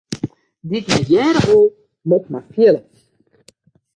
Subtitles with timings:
[0.69, 1.69] Dy't net hearre wol,
[2.07, 2.81] moat mar fiele.